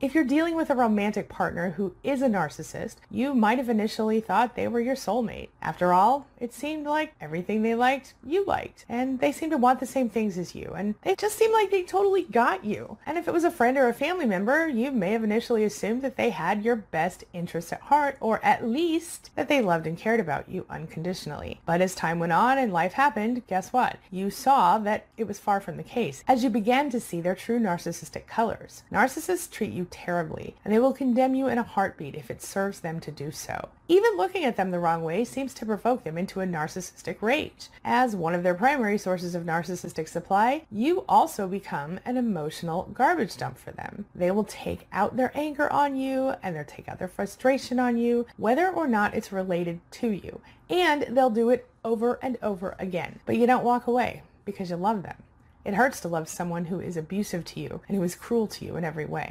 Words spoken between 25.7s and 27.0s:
the case as you began to